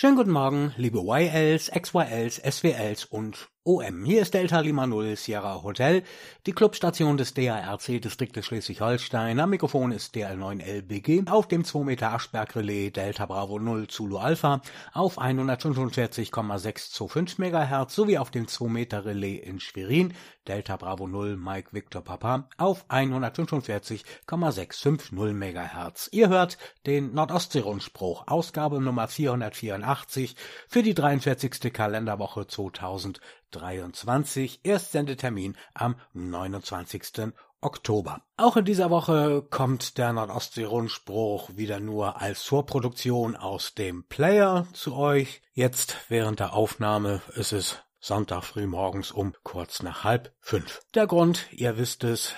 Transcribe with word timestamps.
Schönen 0.00 0.14
guten 0.14 0.30
Morgen, 0.30 0.72
liebe 0.76 1.00
YLs, 1.00 1.72
XYLs, 1.72 2.36
SWLs 2.36 3.04
und 3.04 3.50
OM. 3.64 4.04
Hier 4.04 4.22
ist 4.22 4.32
Delta 4.32 4.60
Lima 4.60 4.86
Null 4.86 5.16
Sierra 5.16 5.62
Hotel, 5.62 6.02
die 6.46 6.52
Clubstation 6.52 7.18
des 7.18 7.34
DARC-Distriktes 7.34 8.46
Schleswig-Holstein. 8.46 9.38
Am 9.38 9.50
Mikrofon 9.50 9.92
ist 9.92 10.14
DL9LBG 10.14 11.28
auf 11.28 11.48
dem 11.48 11.64
2 11.64 11.84
Meter 11.84 12.12
Aschberg-Relais 12.12 12.92
Delta 12.92 13.26
Bravo 13.26 13.58
0 13.58 13.88
Zulu 13.88 14.16
Alpha 14.16 14.62
auf 14.94 15.18
145,625 15.18 17.38
MHz 17.38 17.94
sowie 17.94 18.16
auf 18.16 18.30
dem 18.30 18.48
2 18.48 18.68
Meter 18.68 19.04
Relais 19.04 19.42
in 19.44 19.60
Schwerin 19.60 20.14
Delta 20.46 20.78
Bravo 20.78 21.06
0 21.06 21.36
Mike 21.36 21.68
Victor 21.72 22.00
Papa 22.00 22.48
auf 22.56 22.86
145,650 22.88 25.12
MHz. 25.12 26.08
Ihr 26.12 26.30
hört 26.30 26.56
den 26.86 27.12
Nordostseerundspruch, 27.12 28.28
Ausgabe 28.28 28.80
Nummer 28.80 29.08
484 29.08 30.36
für 30.66 30.82
die 30.82 30.94
43. 30.94 31.70
Kalenderwoche 31.70 32.46
2000 32.46 33.20
23, 33.50 34.60
Erstsendetermin 34.64 35.56
am 35.74 35.96
29. 36.12 37.32
Oktober. 37.60 38.22
Auch 38.36 38.56
in 38.56 38.64
dieser 38.64 38.90
Woche 38.90 39.42
kommt 39.42 39.98
der 39.98 40.12
Nordostsee-Rundspruch 40.12 41.56
wieder 41.56 41.80
nur 41.80 42.20
als 42.20 42.42
Vorproduktion 42.42 43.34
aus 43.34 43.74
dem 43.74 44.04
Player 44.04 44.66
zu 44.72 44.94
euch. 44.94 45.42
Jetzt 45.52 45.96
während 46.08 46.38
der 46.38 46.52
Aufnahme 46.52 47.20
ist 47.34 47.52
es 47.52 47.78
Sonntag 48.00 48.44
frühmorgens 48.44 49.10
um 49.10 49.34
kurz 49.42 49.82
nach 49.82 50.04
halb 50.04 50.32
fünf. 50.40 50.82
Der 50.94 51.08
Grund, 51.08 51.46
ihr 51.52 51.78
wisst 51.78 52.04
es, 52.04 52.32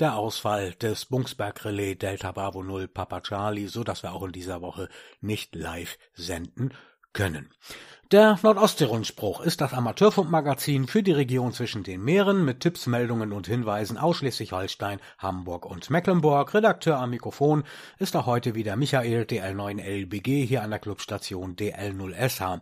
der 0.00 0.16
Ausfall 0.16 0.72
des 0.74 1.04
Bungsberg 1.04 1.64
Relais 1.64 1.94
Delta 1.94 2.32
Bravo 2.32 2.64
0 2.64 2.88
Papa 2.88 3.20
Charlie, 3.20 3.68
so 3.68 3.84
dass 3.84 4.02
wir 4.02 4.12
auch 4.12 4.24
in 4.24 4.32
dieser 4.32 4.60
Woche 4.60 4.88
nicht 5.20 5.54
live 5.54 5.98
senden 6.14 6.74
können. 7.12 7.54
Der 8.14 8.38
Nordostsee-Rundspruch 8.44 9.40
ist 9.40 9.60
das 9.60 9.72
Amateurfunkmagazin 9.72 10.86
für 10.86 11.02
die 11.02 11.10
Region 11.10 11.52
zwischen 11.52 11.82
den 11.82 12.04
Meeren 12.04 12.44
mit 12.44 12.60
Tipps, 12.60 12.86
Meldungen 12.86 13.32
und 13.32 13.48
Hinweisen 13.48 13.98
aus 13.98 14.18
Schleswig-Holstein, 14.18 15.00
Hamburg 15.18 15.66
und 15.66 15.90
Mecklenburg. 15.90 16.54
Redakteur 16.54 16.96
am 17.00 17.10
Mikrofon 17.10 17.64
ist 17.98 18.14
auch 18.14 18.26
heute 18.26 18.54
wieder 18.54 18.76
Michael 18.76 19.22
DL9LBG 19.22 20.46
hier 20.46 20.62
an 20.62 20.70
der 20.70 20.78
Clubstation 20.78 21.56
DL0SH 21.56 22.60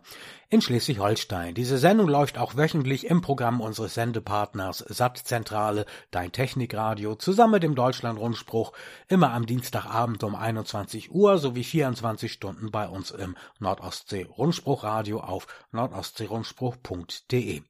in 0.53 0.61
Schleswig-Holstein. 0.61 1.55
Diese 1.55 1.79
Sendung 1.79 2.07
läuft 2.07 2.37
auch 2.37 2.55
wöchentlich 2.55 3.07
im 3.07 3.21
Programm 3.21 3.59
unseres 3.59 3.95
Sendepartners 3.95 4.85
Sattzentrale, 4.87 5.87
Dein 6.11 6.31
Technikradio, 6.31 7.15
zusammen 7.15 7.53
mit 7.53 7.63
dem 7.63 7.73
Deutschlandrundspruch, 7.73 8.71
immer 9.07 9.31
am 9.31 9.47
Dienstagabend 9.47 10.23
um 10.23 10.35
21 10.35 11.09
Uhr 11.09 11.39
sowie 11.39 11.63
24 11.63 12.31
Stunden 12.31 12.69
bei 12.69 12.87
uns 12.87 13.09
im 13.09 13.35
Nordostsee-Rundspruchradio 13.61 15.21
auf 15.21 15.47
nordostseerundspruch.de. 15.71 17.63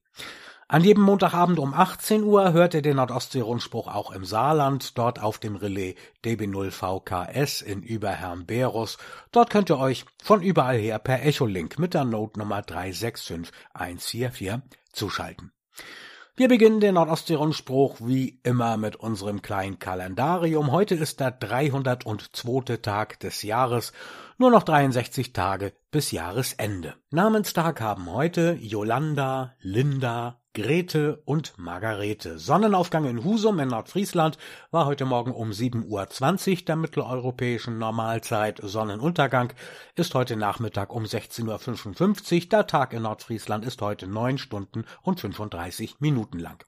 An 0.74 0.84
jedem 0.84 1.04
Montagabend 1.04 1.60
um 1.60 1.72
18 1.72 2.24
Uhr 2.24 2.52
hört 2.52 2.74
ihr 2.74 2.82
den 2.82 2.96
Nordostsee-Rundspruch 2.96 3.88
auch 3.88 4.10
im 4.10 4.26
Saarland, 4.26 4.98
dort 4.98 5.22
auf 5.22 5.38
dem 5.38 5.56
Relais 5.56 5.94
DB0VKS 6.26 7.62
in 7.62 7.84
Überherrn-Berus. 7.84 8.98
Dort 9.32 9.52
könnt 9.52 9.70
ihr 9.70 9.78
euch 9.78 10.04
von 10.24 10.42
überall 10.42 10.80
her 10.80 10.98
per 10.98 11.24
Echolink 11.24 11.78
mit 11.78 11.94
der 11.94 12.06
Note-Nummer 12.06 12.64
365144 12.64 14.62
zuschalten. 14.92 15.52
Wir 16.36 16.48
beginnen 16.48 16.80
den 16.80 16.96
Nordostsee-Rundspruch 16.96 17.98
wie 18.00 18.40
immer 18.42 18.78
mit 18.78 18.96
unserem 18.96 19.44
kleinen 19.44 19.78
Kalendarium. 19.78 20.72
Heute 20.72 20.96
ist 20.96 21.20
der 21.20 21.30
302. 21.30 22.78
Tag 22.78 23.20
des 23.20 23.44
Jahres. 23.44 23.94
Nur 24.40 24.50
noch 24.50 24.64
63 24.64 25.34
Tage 25.34 25.74
bis 25.92 26.10
Jahresende. 26.10 26.96
Namenstag 27.12 27.80
haben 27.80 28.12
heute 28.12 28.58
Yolanda, 28.60 29.54
Linda, 29.60 30.40
Grete 30.56 31.20
und 31.26 31.58
Margarete. 31.58 32.38
Sonnenaufgang 32.38 33.06
in 33.06 33.24
Husum 33.24 33.58
in 33.58 33.70
Nordfriesland 33.70 34.38
war 34.70 34.86
heute 34.86 35.04
Morgen 35.04 35.32
um 35.32 35.50
7.20 35.50 36.52
Uhr 36.52 36.66
der 36.68 36.76
mitteleuropäischen 36.76 37.80
Normalzeit. 37.80 38.60
Sonnenuntergang 38.62 39.52
ist 39.96 40.14
heute 40.14 40.36
Nachmittag 40.36 40.94
um 40.94 41.06
16.55 41.06 42.44
Uhr. 42.44 42.50
Der 42.50 42.68
Tag 42.68 42.94
in 42.94 43.02
Nordfriesland 43.02 43.66
ist 43.66 43.82
heute 43.82 44.06
9 44.06 44.38
Stunden 44.38 44.86
und 45.02 45.20
35 45.20 46.02
Minuten 46.02 46.38
lang. 46.38 46.64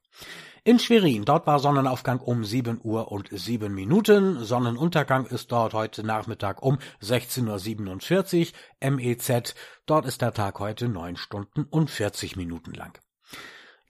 In 0.63 0.79
Schwerin, 0.79 1.23
dort 1.23 1.45
war 1.45 1.59
Sonnenaufgang 1.59 2.17
um 2.17 2.43
7 2.43 2.81
Uhr 2.81 3.11
und 3.11 3.29
7 3.31 3.71
Minuten. 3.71 4.43
Sonnenuntergang 4.43 5.27
ist 5.27 5.51
dort 5.51 5.75
heute 5.75 6.03
Nachmittag 6.03 6.63
um 6.63 6.79
16.47 7.03 8.51
Uhr. 8.81 8.91
MEZ, 8.91 9.53
dort 9.85 10.07
ist 10.07 10.23
der 10.23 10.33
Tag 10.33 10.57
heute 10.57 10.89
9 10.89 11.17
Stunden 11.17 11.65
und 11.65 11.91
40 11.91 12.35
Minuten 12.35 12.73
lang. 12.73 12.99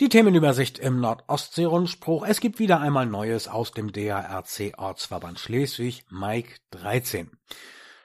Die 0.01 0.09
Themenübersicht 0.09 0.77
im 0.77 0.99
Nordostsee-Rundspruch. 0.99 2.25
Es 2.27 2.41
gibt 2.41 2.59
wieder 2.59 2.81
einmal 2.81 3.05
Neues 3.05 3.47
aus 3.47 3.71
dem 3.71 3.93
DARC 3.93 4.73
Ortsverband 4.77 5.39
Schleswig, 5.39 6.03
Mike 6.09 6.55
13. 6.71 7.31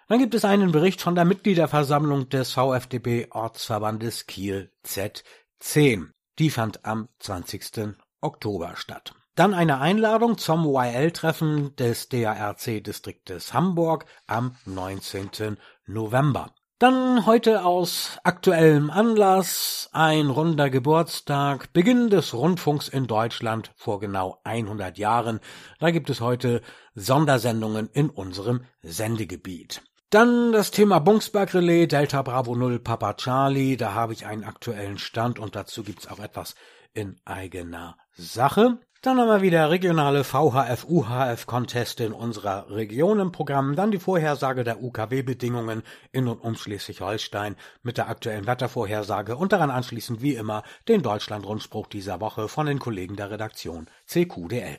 Dann 0.06 0.20
gibt 0.20 0.36
es 0.36 0.44
einen 0.44 0.70
Bericht 0.70 1.00
von 1.00 1.16
der 1.16 1.24
Mitgliederversammlung 1.24 2.28
des 2.28 2.52
VfDB 2.52 3.26
Ortsverbandes 3.32 4.28
Kiel 4.28 4.70
Z10. 4.86 6.10
Die 6.38 6.50
fand 6.50 6.84
am 6.84 7.08
20. 7.18 7.96
Oktober 8.20 8.76
statt. 8.76 9.12
Dann 9.34 9.52
eine 9.52 9.80
Einladung 9.80 10.38
zum 10.38 10.66
YL-Treffen 10.66 11.74
des 11.74 12.08
DARC-Distriktes 12.08 13.52
Hamburg 13.52 14.04
am 14.28 14.54
19. 14.64 15.56
November. 15.86 16.54
Dann 16.80 17.26
heute 17.26 17.66
aus 17.66 18.18
aktuellem 18.24 18.90
Anlass 18.90 19.90
ein 19.92 20.30
runder 20.30 20.70
Geburtstag, 20.70 21.74
Beginn 21.74 22.08
des 22.08 22.32
Rundfunks 22.32 22.88
in 22.88 23.06
Deutschland 23.06 23.70
vor 23.76 24.00
genau 24.00 24.40
100 24.44 24.96
Jahren. 24.96 25.40
Da 25.78 25.90
gibt 25.90 26.08
es 26.08 26.22
heute 26.22 26.62
Sondersendungen 26.94 27.90
in 27.92 28.08
unserem 28.08 28.64
Sendegebiet. 28.80 29.82
Dann 30.08 30.52
das 30.52 30.70
Thema 30.70 31.00
Bungsberg 31.00 31.52
Relais, 31.52 31.86
Delta 31.86 32.22
Bravo 32.22 32.54
0 32.54 32.78
Papa 32.78 33.12
Charlie. 33.12 33.76
Da 33.76 33.92
habe 33.92 34.14
ich 34.14 34.24
einen 34.24 34.44
aktuellen 34.44 34.96
Stand 34.96 35.38
und 35.38 35.54
dazu 35.54 35.82
gibt's 35.82 36.08
auch 36.08 36.18
etwas 36.18 36.54
in 36.94 37.20
eigener 37.26 37.98
Sache. 38.12 38.78
Dann 39.02 39.18
haben 39.18 39.28
wir 39.28 39.40
wieder 39.40 39.70
regionale 39.70 40.24
VHF-UHF-Conteste 40.24 42.04
in 42.04 42.12
unserer 42.12 42.68
Region 42.68 43.18
im 43.18 43.32
Programm, 43.32 43.74
dann 43.74 43.90
die 43.90 43.98
Vorhersage 43.98 44.62
der 44.62 44.82
UKW-Bedingungen 44.82 45.82
in 46.12 46.28
und 46.28 46.40
um 46.42 46.54
Schleswig-Holstein 46.54 47.56
mit 47.82 47.96
der 47.96 48.10
aktuellen 48.10 48.46
Wettervorhersage 48.46 49.36
und 49.36 49.52
daran 49.54 49.70
anschließend 49.70 50.20
wie 50.20 50.34
immer 50.34 50.64
den 50.86 51.00
Deutschland-Rundspruch 51.00 51.86
dieser 51.86 52.20
Woche 52.20 52.46
von 52.48 52.66
den 52.66 52.78
Kollegen 52.78 53.16
der 53.16 53.30
Redaktion 53.30 53.86
CQDL. 54.06 54.76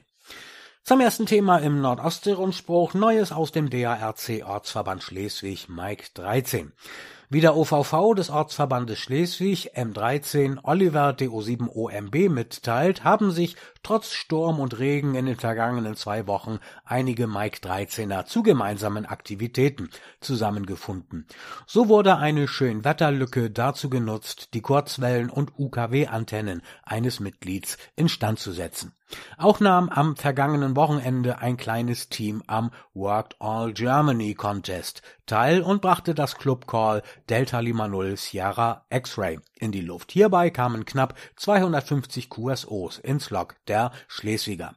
Zum 0.83 1.01
ersten 1.01 1.25
Thema 1.25 1.57
im 1.57 1.81
Nordostsee-Rundspruch 1.81 2.93
Neues 2.93 3.31
aus 3.31 3.51
dem 3.51 3.71
DARC 3.71 4.43
Ortsverband 4.45 5.01
Schleswig 5.01 5.67
Mike 5.67 6.09
13. 6.13 6.73
Wie 7.33 7.39
der 7.39 7.55
OVV 7.55 8.13
des 8.13 8.29
Ortsverbandes 8.29 8.99
Schleswig 8.99 9.77
M13 9.77 10.59
Oliver 10.63 11.11
DO7 11.11 11.69
OMB 11.69 12.29
mitteilt, 12.29 13.05
haben 13.05 13.31
sich 13.31 13.55
trotz 13.83 14.11
Sturm 14.11 14.59
und 14.59 14.77
Regen 14.79 15.15
in 15.15 15.27
den 15.27 15.37
vergangenen 15.37 15.95
zwei 15.95 16.27
Wochen 16.27 16.59
einige 16.83 17.27
Mike 17.27 17.59
13er 17.65 18.25
zu 18.25 18.43
gemeinsamen 18.43 19.05
Aktivitäten 19.05 19.89
zusammengefunden. 20.19 21.25
So 21.65 21.87
wurde 21.87 22.17
eine 22.17 22.49
Schönwetterlücke 22.49 23.49
dazu 23.49 23.89
genutzt, 23.89 24.49
die 24.53 24.61
Kurzwellen- 24.61 25.29
und 25.29 25.57
UKW-Antennen 25.57 26.61
eines 26.83 27.21
Mitglieds 27.21 27.77
instand 27.95 28.39
zu 28.39 28.51
setzen. 28.51 28.91
Auch 29.37 29.59
nahm 29.59 29.89
am 29.89 30.15
vergangenen 30.15 30.75
Wochenende 30.75 31.39
ein 31.39 31.57
kleines 31.57 32.07
Team 32.07 32.43
am 32.47 32.71
Worked 32.93 33.35
All 33.39 33.73
Germany 33.73 34.35
Contest 34.35 35.01
teil 35.25 35.61
und 35.61 35.81
brachte 35.81 36.13
das 36.13 36.35
Club 36.35 36.67
Call 36.67 37.03
Delta 37.31 37.61
Lima 37.61 37.87
Null 37.87 38.17
Sierra 38.17 38.85
X-Ray 38.89 39.39
in 39.57 39.71
die 39.71 39.79
Luft. 39.79 40.11
Hierbei 40.11 40.49
kamen 40.49 40.83
knapp 40.83 41.17
250 41.37 42.29
QSOs 42.29 42.99
ins 42.99 43.29
Log 43.29 43.55
der 43.69 43.93
Schleswiger. 44.09 44.75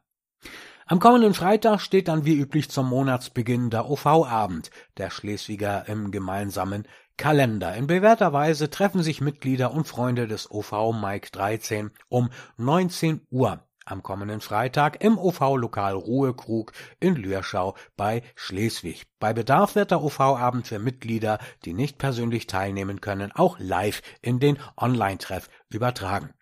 Am 0.87 1.01
kommenden 1.01 1.35
Freitag 1.35 1.81
steht 1.81 2.06
dann 2.06 2.25
wie 2.25 2.39
üblich 2.39 2.71
zum 2.71 2.89
Monatsbeginn 2.89 3.71
der 3.71 3.91
OV-Abend 3.91 4.71
der 4.99 5.11
Schleswiger 5.11 5.89
im 5.89 6.12
gemeinsamen 6.12 6.87
Kalender. 7.17 7.75
In 7.75 7.89
bewährter 7.89 8.33
Weise 8.33 8.71
treffen 8.71 9.03
sich 9.03 9.21
Mitglieder 9.21 9.73
und 9.73 9.89
Freunde 9.89 10.29
des 10.29 10.49
OV 10.49 10.93
Mike 10.93 11.31
13 11.33 11.91
um 12.09 12.31
19 12.56 13.27
Uhr 13.31 13.67
am 13.85 14.03
kommenden 14.03 14.41
Freitag 14.41 15.03
im 15.03 15.19
OV-Lokal 15.19 15.95
Ruhekrug 15.95 16.73
in 17.01 17.17
Lürschau 17.17 17.75
bei 17.97 18.23
Schleswig. 18.35 19.07
Bei 19.19 19.33
Bedarf 19.33 19.75
wird 19.75 19.91
der 19.91 20.03
OV-Abend 20.03 20.67
für 20.67 20.79
Mitglieder, 20.79 21.39
die 21.65 21.73
nicht 21.73 21.99
persönlich 21.99 22.47
teilnehmen 22.47 23.01
können, 23.01 23.33
auch 23.33 23.59
live 23.59 24.03
in 24.23 24.41
den 24.41 24.59
Online-Treff 24.77 25.49
übertragen. 25.69 26.35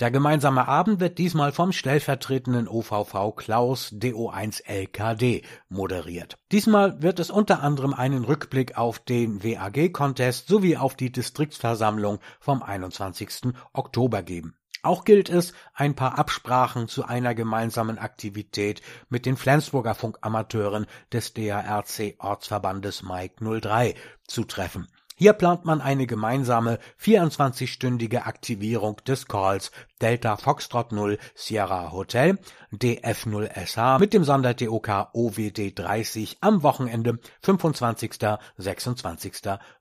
Der 0.00 0.10
gemeinsame 0.10 0.68
Abend 0.68 1.00
wird 1.00 1.18
diesmal 1.18 1.52
vom 1.52 1.72
stellvertretenden 1.72 2.68
OVV 2.68 3.34
Klaus 3.34 3.92
DO1LKD 3.92 5.44
moderiert. 5.68 6.38
Diesmal 6.52 7.02
wird 7.02 7.18
es 7.18 7.30
unter 7.30 7.62
anderem 7.62 7.92
einen 7.92 8.24
Rückblick 8.24 8.76
auf 8.78 8.98
den 8.98 9.42
WAG-Contest 9.42 10.48
sowie 10.48 10.76
auf 10.76 10.94
die 10.94 11.10
Distriktsversammlung 11.10 12.20
vom 12.40 12.62
21. 12.62 13.52
Oktober 13.72 14.22
geben. 14.22 14.56
Auch 14.86 15.04
gilt 15.04 15.28
es, 15.30 15.52
ein 15.74 15.96
paar 15.96 16.16
Absprachen 16.16 16.86
zu 16.86 17.04
einer 17.04 17.34
gemeinsamen 17.34 17.98
Aktivität 17.98 18.82
mit 19.08 19.26
den 19.26 19.36
Flensburger 19.36 19.96
Funkamateuren 19.96 20.86
des 21.12 21.34
DARC 21.34 22.14
Ortsverbandes 22.20 23.02
Mike 23.02 23.44
03 23.44 23.96
zu 24.28 24.44
treffen. 24.44 24.86
Hier 25.16 25.32
plant 25.32 25.64
man 25.64 25.80
eine 25.80 26.06
gemeinsame 26.06 26.78
24-stündige 27.02 28.26
Aktivierung 28.26 28.98
des 29.04 29.26
Calls 29.26 29.72
Delta 30.00 30.36
Foxtrot 30.36 30.92
0 30.92 31.18
Sierra 31.34 31.90
Hotel 31.90 32.38
DF0 32.72 33.66
SH 33.66 33.98
mit 33.98 34.14
dem 34.14 34.22
Sonder-DOK 34.22 35.08
OWD 35.14 35.76
30 35.76 36.36
am 36.42 36.62
Wochenende 36.62 37.18
25. 37.42 38.20
26. 38.56 39.32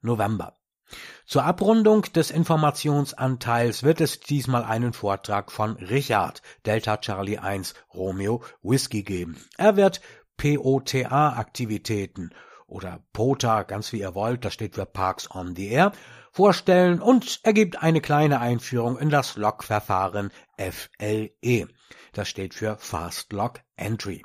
November. 0.01 0.55
Zur 1.25 1.43
Abrundung 1.43 2.03
des 2.13 2.31
Informationsanteils 2.31 3.83
wird 3.83 4.01
es 4.01 4.19
diesmal 4.19 4.63
einen 4.63 4.93
Vortrag 4.93 5.51
von 5.51 5.77
Richard 5.77 6.41
Delta 6.65 6.97
Charlie 6.97 7.39
1 7.39 7.73
Romeo 7.93 8.43
Whisky 8.61 9.03
geben. 9.03 9.37
Er 9.57 9.75
wird 9.75 10.01
POTA-Aktivitäten 10.37 12.31
oder 12.67 13.03
POTA, 13.13 13.63
ganz 13.63 13.91
wie 13.91 14.01
ihr 14.01 14.15
wollt, 14.15 14.45
das 14.45 14.53
steht 14.53 14.75
für 14.75 14.85
Parks 14.85 15.29
on 15.31 15.55
the 15.55 15.69
Air, 15.69 15.91
vorstellen 16.31 17.01
und 17.01 17.39
er 17.43 17.53
gibt 17.53 17.81
eine 17.81 18.01
kleine 18.01 18.39
Einführung 18.39 18.97
in 18.97 19.09
das 19.09 19.37
Log-Verfahren 19.37 20.31
FLE. 20.57 21.67
Das 22.13 22.27
steht 22.27 22.53
für 22.53 22.77
Fast 22.77 23.33
Log 23.33 23.61
Entry. 23.75 24.23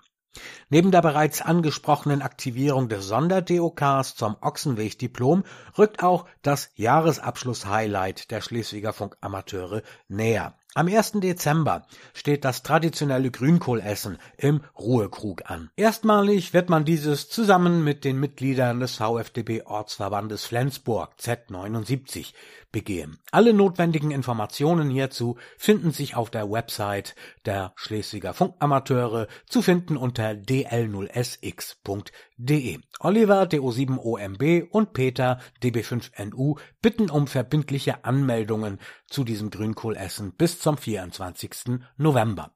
Neben 0.69 0.93
der 0.93 1.03
bereits 1.03 1.43
angesprochenen 1.43 2.23
Aktivierung 2.23 2.89
des 2.89 3.07
Sonder-DOKs 3.07 4.15
zum 4.15 4.37
Ochsenweg-Diplom 4.41 5.45
rückt 5.77 6.03
auch 6.03 6.27
das 6.43 6.71
Jahresabschluss-Highlight 6.77 8.31
der 8.31 8.41
Schleswiger 8.41 8.93
Funkamateure 8.93 9.83
näher. 10.09 10.55
Am 10.75 10.87
1. 10.87 11.15
Dezember 11.15 11.85
steht 12.15 12.45
das 12.45 12.63
traditionelle 12.63 13.33
Grünkohlessen 13.33 14.19
im 14.37 14.61
Ruhekrug 14.79 15.51
an. 15.51 15.69
Erstmalig 15.75 16.55
wird 16.55 16.71
man 16.71 16.85
dieses 16.85 17.29
zusammen 17.29 17.83
mit 17.83 18.05
den 18.05 18.21
Mitgliedern 18.21 18.79
des 18.79 18.95
VfDB 18.95 19.63
Ortsverbandes 19.63 20.45
Flensburg 20.45 21.15
Z79 21.19 22.35
begehen. 22.71 23.19
Alle 23.33 23.53
notwendigen 23.53 24.13
Informationen 24.13 24.91
hierzu 24.91 25.37
finden 25.59 25.91
sich 25.91 26.15
auf 26.15 26.31
der 26.31 26.49
Website 26.49 27.17
der 27.47 27.73
Schleswiger 27.75 28.33
Funkamateure 28.33 29.27
zu 29.47 29.63
finden 29.63 29.97
unter 29.97 30.31
dl0sx.de. 30.31 32.79
Oliver 33.01 33.43
DO7OMB 33.43 34.69
und 34.71 34.93
Peter 34.93 35.41
DB5NU 35.65 36.61
bitten 36.81 37.11
um 37.11 37.27
verbindliche 37.27 38.05
Anmeldungen 38.05 38.79
zu 39.09 39.25
diesem 39.25 39.51
Grünkohlessen 39.51 40.33
bis 40.33 40.60
zum 40.61 40.79
24. 40.79 41.81
November. 41.97 42.55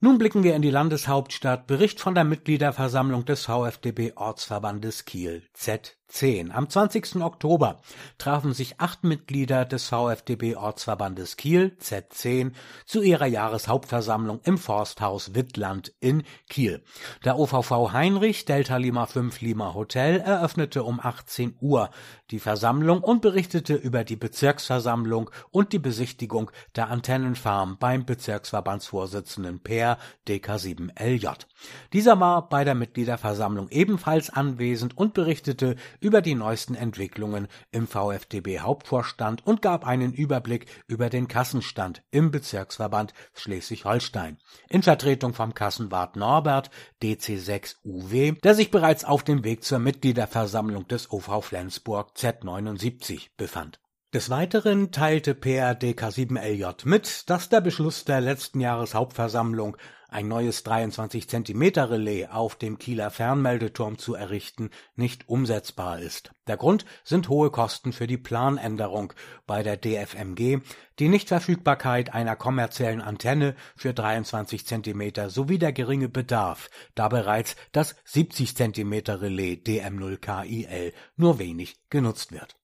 Nun 0.00 0.18
blicken 0.18 0.42
wir 0.42 0.56
in 0.56 0.62
die 0.62 0.70
Landeshauptstadt. 0.70 1.68
Bericht 1.68 2.00
von 2.00 2.14
der 2.14 2.24
Mitgliederversammlung 2.24 3.24
des 3.24 3.44
VfDB 3.44 4.12
Ortsverbandes 4.16 5.04
Kiel 5.04 5.48
Z 5.52 5.96
10. 6.12 6.52
Am 6.52 6.68
20. 6.68 7.16
Oktober 7.16 7.80
trafen 8.18 8.52
sich 8.52 8.80
acht 8.80 9.02
Mitglieder 9.02 9.64
des 9.64 9.88
VfDB 9.88 10.56
Ortsverbandes 10.56 11.36
Kiel 11.36 11.76
Z10 11.80 12.52
zu 12.84 13.00
ihrer 13.00 13.26
Jahreshauptversammlung 13.26 14.40
im 14.44 14.58
Forsthaus 14.58 15.34
Wittland 15.34 15.92
in 16.00 16.22
Kiel. 16.48 16.84
Der 17.24 17.38
OVV 17.38 17.92
Heinrich 17.92 18.44
Delta 18.44 18.76
Lima 18.76 19.06
5 19.06 19.40
Lima 19.40 19.72
Hotel 19.74 20.20
eröffnete 20.20 20.84
um 20.84 21.00
18 21.00 21.56
Uhr 21.60 21.90
die 22.30 22.38
Versammlung 22.40 23.02
und 23.02 23.22
berichtete 23.22 23.74
über 23.74 24.04
die 24.04 24.16
Bezirksversammlung 24.16 25.30
und 25.50 25.72
die 25.72 25.78
Besichtigung 25.78 26.50
der 26.76 26.88
Antennenfarm 26.88 27.78
beim 27.78 28.04
Bezirksverbandsvorsitzenden 28.04 29.60
Per 29.60 29.98
DK7LJ. 30.28 31.46
Dieser 31.92 32.18
war 32.20 32.48
bei 32.48 32.64
der 32.64 32.74
Mitgliederversammlung 32.74 33.68
ebenfalls 33.70 34.30
anwesend 34.30 34.96
und 34.96 35.14
berichtete 35.14 35.76
über 36.02 36.20
die 36.20 36.34
neuesten 36.34 36.74
Entwicklungen 36.74 37.48
im 37.70 37.86
VfDB 37.86 38.60
Hauptvorstand 38.60 39.46
und 39.46 39.62
gab 39.62 39.86
einen 39.86 40.12
Überblick 40.12 40.66
über 40.86 41.08
den 41.08 41.28
Kassenstand 41.28 42.02
im 42.10 42.30
Bezirksverband 42.30 43.14
Schleswig-Holstein. 43.34 44.38
In 44.68 44.82
Vertretung 44.82 45.32
vom 45.32 45.54
Kassenwart 45.54 46.16
Norbert 46.16 46.70
DC6UW, 47.02 48.40
der 48.40 48.54
sich 48.54 48.70
bereits 48.70 49.04
auf 49.04 49.22
dem 49.22 49.44
Weg 49.44 49.64
zur 49.64 49.78
Mitgliederversammlung 49.78 50.88
des 50.88 51.10
OV 51.10 51.44
Flensburg 51.44 52.10
Z79 52.16 53.28
befand. 53.36 53.78
Des 54.12 54.28
Weiteren 54.28 54.90
teilte 54.90 55.32
PRDK7LJ 55.32 56.86
mit, 56.86 57.30
dass 57.30 57.48
der 57.48 57.62
Beschluss 57.62 58.04
der 58.04 58.20
letzten 58.20 58.60
Jahreshauptversammlung 58.60 59.78
ein 60.12 60.28
neues 60.28 60.62
23 60.62 61.28
Zentimeter 61.28 61.90
Relais 61.90 62.26
auf 62.26 62.56
dem 62.56 62.78
Kieler 62.78 63.10
Fernmeldeturm 63.10 63.98
zu 63.98 64.14
errichten, 64.14 64.70
nicht 64.94 65.28
umsetzbar 65.28 65.98
ist. 66.00 66.32
Der 66.46 66.56
Grund 66.56 66.84
sind 67.04 67.28
hohe 67.28 67.50
Kosten 67.50 67.92
für 67.92 68.06
die 68.06 68.18
Planänderung 68.18 69.12
bei 69.46 69.62
der 69.62 69.76
DFMG, 69.76 70.60
die 70.98 71.08
Nichtverfügbarkeit 71.08 72.14
einer 72.14 72.36
kommerziellen 72.36 73.00
Antenne 73.00 73.54
für 73.76 73.94
23 73.94 74.66
Zentimeter 74.66 75.30
sowie 75.30 75.58
der 75.58 75.72
geringe 75.72 76.08
Bedarf, 76.08 76.68
da 76.94 77.08
bereits 77.08 77.56
das 77.72 77.96
70 78.04 78.56
Zentimeter 78.56 79.20
Relais 79.20 79.56
DM0KIL 79.64 80.92
nur 81.16 81.38
wenig 81.38 81.76
genutzt 81.90 82.32
wird 82.32 82.56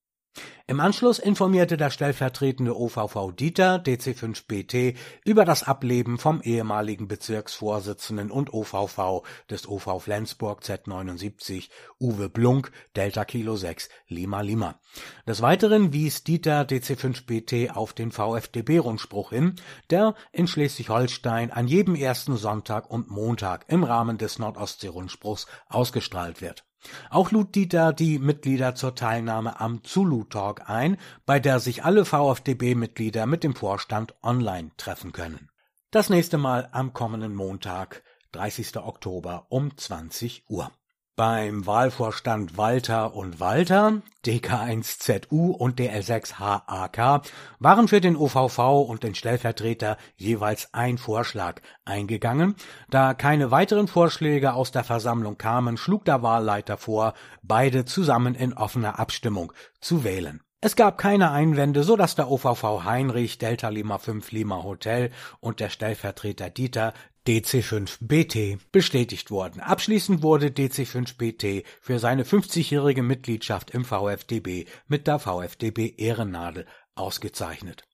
im 0.70 0.80
Anschluss 0.80 1.18
informierte 1.18 1.78
der 1.78 1.88
stellvertretende 1.88 2.78
OVV 2.78 3.32
Dieter 3.32 3.76
(DC5BT) 3.76 4.96
über 5.24 5.46
das 5.46 5.62
Ableben 5.62 6.18
vom 6.18 6.42
ehemaligen 6.42 7.08
Bezirksvorsitzenden 7.08 8.30
und 8.30 8.52
OVV 8.52 9.22
des 9.48 9.66
OV 9.66 10.02
Flensburg 10.02 10.60
Z79 10.62 11.70
Uwe 11.98 12.28
Blunk 12.28 12.70
Delta 12.96 13.24
Kilo 13.24 13.56
6 13.56 13.88
Lima 14.08 14.42
Lima. 14.42 14.78
Des 15.26 15.40
Weiteren 15.40 15.94
wies 15.94 16.22
Dieter 16.22 16.64
DC5BT 16.64 17.70
auf 17.70 17.94
den 17.94 18.12
VfDB-Rundspruch 18.12 19.30
hin, 19.30 19.56
der 19.88 20.14
in 20.32 20.46
Schleswig-Holstein 20.46 21.50
an 21.50 21.66
jedem 21.66 21.94
ersten 21.94 22.36
Sonntag 22.36 22.90
und 22.90 23.10
Montag 23.10 23.64
im 23.68 23.84
Rahmen 23.84 24.18
des 24.18 24.38
Nordostsee-Rundspruchs 24.38 25.46
ausgestrahlt 25.70 26.42
wird 26.42 26.67
auch 27.10 27.30
lud 27.30 27.54
Dieter 27.54 27.92
die 27.92 28.18
Mitglieder 28.18 28.74
zur 28.74 28.94
Teilnahme 28.94 29.60
am 29.60 29.84
Zulu 29.84 30.24
Talk 30.24 30.68
ein, 30.68 30.96
bei 31.26 31.40
der 31.40 31.60
sich 31.60 31.84
alle 31.84 32.04
VfDB-Mitglieder 32.04 33.26
mit 33.26 33.44
dem 33.44 33.54
Vorstand 33.54 34.14
online 34.22 34.70
treffen 34.76 35.12
können. 35.12 35.50
Das 35.90 36.10
nächste 36.10 36.38
Mal 36.38 36.68
am 36.72 36.92
kommenden 36.92 37.34
Montag, 37.34 38.02
30. 38.32 38.76
Oktober 38.76 39.46
um 39.48 39.76
20 39.76 40.44
Uhr. 40.48 40.70
Beim 41.18 41.66
Wahlvorstand 41.66 42.56
Walter 42.58 43.12
und 43.12 43.40
Walter, 43.40 44.02
DK1ZU 44.24 45.50
und 45.50 45.80
DL6HAK 45.80 47.22
waren 47.58 47.88
für 47.88 48.00
den 48.00 48.16
OVV 48.16 48.88
und 48.88 49.02
den 49.02 49.16
Stellvertreter 49.16 49.96
jeweils 50.14 50.72
ein 50.74 50.96
Vorschlag 50.96 51.60
eingegangen. 51.84 52.54
Da 52.88 53.14
keine 53.14 53.50
weiteren 53.50 53.88
Vorschläge 53.88 54.52
aus 54.52 54.70
der 54.70 54.84
Versammlung 54.84 55.36
kamen, 55.38 55.76
schlug 55.76 56.04
der 56.04 56.22
Wahlleiter 56.22 56.76
vor, 56.76 57.14
beide 57.42 57.84
zusammen 57.84 58.36
in 58.36 58.52
offener 58.52 59.00
Abstimmung 59.00 59.52
zu 59.80 60.04
wählen. 60.04 60.40
Es 60.60 60.76
gab 60.76 60.98
keine 60.98 61.32
Einwände, 61.32 61.82
so 61.82 61.96
dass 61.96 62.14
der 62.14 62.30
OVV 62.30 62.84
Heinrich 62.84 63.38
Delta 63.38 63.70
Lima 63.70 63.98
5 63.98 64.30
Lima 64.30 64.62
Hotel 64.62 65.10
und 65.40 65.58
der 65.58 65.68
Stellvertreter 65.68 66.50
Dieter 66.50 66.94
DC5BT 67.28 68.58
bestätigt 68.72 69.30
worden. 69.30 69.60
Abschließend 69.60 70.22
wurde 70.22 70.46
DC5BT 70.46 71.64
für 71.78 71.98
seine 71.98 72.24
50-jährige 72.24 73.02
Mitgliedschaft 73.02 73.70
im 73.72 73.84
VfDB 73.84 74.64
mit 74.86 75.06
der 75.06 75.18
VfDB 75.18 75.94
Ehrennadel 75.98 76.66
ausgezeichnet. 76.94 77.84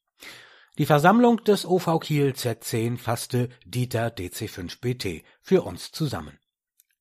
Die 0.78 0.86
Versammlung 0.86 1.42
des 1.42 1.66
OV 1.66 1.98
Kiel 2.00 2.30
Z10 2.30 2.96
fasste 2.96 3.48
Dieter 3.64 4.06
DC5BT 4.06 5.24
für 5.42 5.62
uns 5.62 5.90
zusammen. 5.90 6.38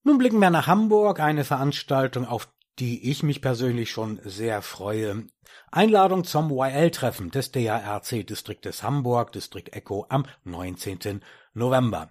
Nun 0.04 0.18
blicken 0.18 0.40
wir 0.40 0.50
nach 0.50 0.66
Hamburg, 0.66 1.20
eine 1.20 1.44
Veranstaltung, 1.44 2.26
auf 2.26 2.50
die 2.80 3.12
ich 3.12 3.22
mich 3.22 3.42
persönlich 3.42 3.92
schon 3.92 4.20
sehr 4.24 4.64
freue. 4.64 5.28
Einladung 5.72 6.24
zum 6.24 6.50
YL-Treffen 6.52 7.30
des 7.30 7.52
DARC-Distriktes 7.52 8.82
Hamburg, 8.82 9.32
Distrikt 9.32 9.76
Echo, 9.76 10.08
am 10.10 10.26
19. 10.44 11.22
November. 11.54 12.10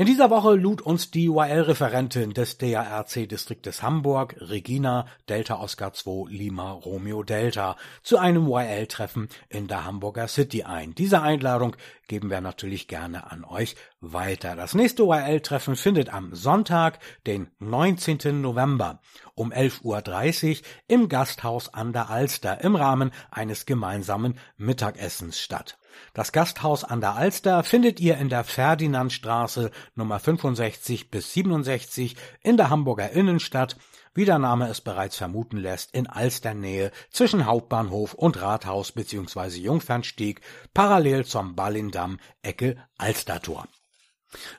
In 0.00 0.06
dieser 0.06 0.30
Woche 0.30 0.54
lud 0.54 0.80
uns 0.80 1.10
die 1.10 1.28
URL-Referentin 1.28 2.32
des 2.32 2.56
DARC-Distriktes 2.56 3.82
Hamburg, 3.82 4.36
Regina 4.38 5.06
Delta 5.28 5.58
Oscar 5.58 5.92
2 5.92 6.30
Lima 6.30 6.70
Romeo 6.70 7.24
Delta, 7.24 7.74
zu 8.04 8.16
einem 8.16 8.46
URL-Treffen 8.46 9.28
in 9.48 9.66
der 9.66 9.84
Hamburger 9.84 10.28
City 10.28 10.62
ein. 10.62 10.94
Diese 10.94 11.20
Einladung 11.20 11.74
geben 12.06 12.30
wir 12.30 12.40
natürlich 12.40 12.86
gerne 12.86 13.28
an 13.32 13.42
euch 13.42 13.74
weiter. 14.00 14.54
Das 14.54 14.72
nächste 14.72 15.02
URL-Treffen 15.02 15.74
findet 15.74 16.14
am 16.14 16.32
Sonntag, 16.32 17.00
den 17.26 17.50
19. 17.58 18.40
November 18.40 19.00
um 19.38 19.52
11.30 19.52 20.48
Uhr 20.60 20.66
im 20.88 21.08
Gasthaus 21.08 21.72
an 21.72 21.92
der 21.92 22.10
Alster 22.10 22.62
im 22.62 22.76
Rahmen 22.76 23.12
eines 23.30 23.66
gemeinsamen 23.66 24.38
Mittagessens 24.56 25.38
statt. 25.38 25.78
Das 26.14 26.32
Gasthaus 26.32 26.84
an 26.84 27.00
der 27.00 27.14
Alster 27.14 27.62
findet 27.64 28.00
ihr 28.00 28.18
in 28.18 28.28
der 28.28 28.44
Ferdinandstraße 28.44 29.70
Nummer 29.94 30.18
65 30.18 31.10
bis 31.10 31.32
67 31.32 32.16
in 32.42 32.56
der 32.56 32.70
Hamburger 32.70 33.10
Innenstadt, 33.10 33.76
wie 34.14 34.24
der 34.24 34.38
Name 34.38 34.68
es 34.68 34.80
bereits 34.80 35.16
vermuten 35.16 35.58
lässt, 35.58 35.94
in 35.94 36.06
Alsternähe 36.06 36.90
zwischen 37.10 37.46
Hauptbahnhof 37.46 38.14
und 38.14 38.40
Rathaus 38.40 38.92
bzw. 38.92 39.60
Jungfernstieg, 39.60 40.40
parallel 40.74 41.24
zum 41.24 41.54
Ballindamm, 41.54 42.18
Ecke 42.42 42.76
Alstertor. 42.96 43.68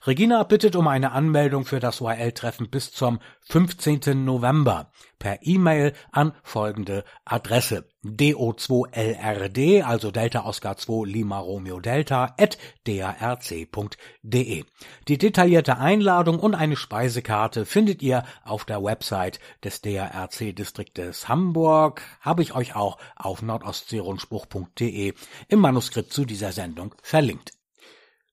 Regina 0.06 0.42
bittet 0.44 0.76
um 0.76 0.88
eine 0.88 1.12
Anmeldung 1.12 1.66
für 1.66 1.80
das 1.80 2.02
ORL-Treffen 2.02 2.70
bis 2.70 2.92
zum 2.92 3.20
15. 3.42 4.24
November 4.26 4.92
per 5.20 5.40
E-Mail 5.42 5.94
an 6.12 6.34
folgende 6.42 7.04
Adresse 7.26 7.88
do2lrd, 8.04 9.84
also 9.84 10.10
Delta 10.12 10.46
Oscar 10.46 10.78
2 10.78 11.06
Lima 11.06 11.40
Romeo 11.40 11.80
Delta, 11.80 12.34
at 12.38 12.58
darc.de. 12.88 14.64
Die 15.08 15.18
detaillierte 15.18 15.78
Einladung 15.78 16.40
und 16.40 16.56
eine 16.56 16.78
Speisekarte 16.78 17.66
findet 17.66 18.02
ihr 18.02 18.24
auf 18.44 18.66
der 18.66 18.84
Website 18.84 19.40
des 19.64 19.82
DARC-Distriktes 19.82 21.28
Hamburg, 21.28 22.02
habe 22.22 22.42
ich 22.42 22.56
euch 22.56 22.76
auch 22.76 22.98
auf 23.16 23.42
nordostseerundspruch.de 23.42 25.14
im 25.50 25.60
Manuskript 25.60 26.14
zu 26.14 26.26
dieser 26.26 26.54
Sendung 26.54 26.96
verlinkt. 27.04 27.59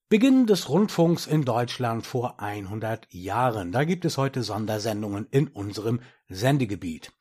Beginn 0.09 0.45
des 0.47 0.69
Rundfunks 0.69 1.27
in 1.27 1.43
Deutschland 1.43 2.07
vor 2.07 2.39
100 2.39 3.13
Jahren. 3.13 3.73
Da 3.73 3.83
gibt 3.83 4.05
es 4.05 4.17
heute 4.17 4.41
Sondersendungen 4.41 5.27
in 5.31 5.49
unserem 5.49 5.99
Sendegebiet. 6.29 7.11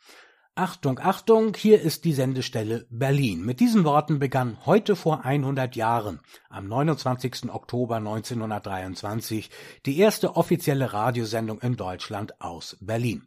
Achtung, 0.54 1.00
Achtung, 1.00 1.56
hier 1.56 1.82
ist 1.82 2.04
die 2.04 2.12
Sendestelle 2.12 2.86
Berlin. 2.88 3.44
Mit 3.44 3.58
diesen 3.58 3.82
Worten 3.82 4.20
begann 4.20 4.64
heute 4.66 4.94
vor 4.94 5.24
100 5.24 5.74
Jahren, 5.74 6.20
am 6.48 6.68
29. 6.68 7.50
Oktober 7.52 7.96
1923, 7.96 9.50
die 9.84 9.98
erste 9.98 10.36
offizielle 10.36 10.92
Radiosendung 10.92 11.60
in 11.62 11.76
Deutschland 11.76 12.40
aus 12.40 12.76
Berlin. 12.80 13.26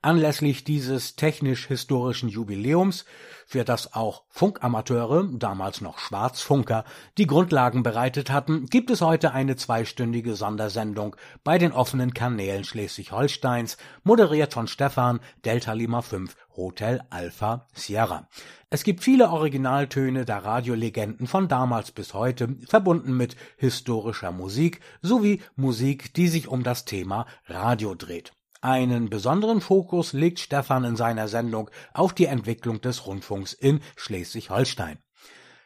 Anlässlich 0.00 0.62
dieses 0.62 1.16
technisch-historischen 1.16 2.28
Jubiläums, 2.28 3.04
für 3.48 3.64
das 3.64 3.94
auch 3.94 4.22
Funkamateure, 4.28 5.28
damals 5.32 5.80
noch 5.80 5.98
Schwarzfunker, 5.98 6.84
die 7.16 7.26
Grundlagen 7.26 7.82
bereitet 7.82 8.30
hatten, 8.30 8.66
gibt 8.66 8.90
es 8.90 9.00
heute 9.00 9.32
eine 9.32 9.56
zweistündige 9.56 10.36
Sondersendung 10.36 11.16
bei 11.42 11.58
den 11.58 11.72
offenen 11.72 12.14
Kanälen 12.14 12.62
Schleswig-Holsteins, 12.62 13.76
moderiert 14.04 14.54
von 14.54 14.68
Stefan 14.68 15.18
Delta 15.44 15.72
Lima 15.72 16.00
5 16.00 16.36
Hotel 16.54 17.02
Alpha 17.10 17.66
Sierra. 17.74 18.28
Es 18.70 18.84
gibt 18.84 19.02
viele 19.02 19.30
Originaltöne 19.30 20.24
der 20.24 20.44
Radiolegenden 20.44 21.26
von 21.26 21.48
damals 21.48 21.90
bis 21.90 22.14
heute, 22.14 22.54
verbunden 22.68 23.16
mit 23.16 23.34
historischer 23.56 24.30
Musik 24.30 24.80
sowie 25.02 25.42
Musik, 25.56 26.14
die 26.14 26.28
sich 26.28 26.46
um 26.46 26.62
das 26.62 26.84
Thema 26.84 27.26
Radio 27.48 27.96
dreht. 27.96 28.37
Einen 28.60 29.08
besonderen 29.08 29.60
Fokus 29.60 30.12
legt 30.12 30.40
Stefan 30.40 30.82
in 30.82 30.96
seiner 30.96 31.28
Sendung 31.28 31.70
auf 31.94 32.12
die 32.12 32.26
Entwicklung 32.26 32.80
des 32.80 33.06
Rundfunks 33.06 33.52
in 33.52 33.80
Schleswig-Holstein. 33.96 34.98